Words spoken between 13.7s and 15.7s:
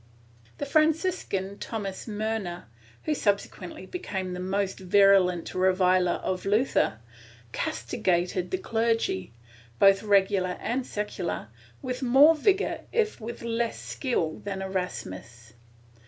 skill than Erasmus.